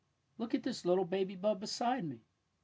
[0.39, 2.23] ''Look at this little baby bud beside me.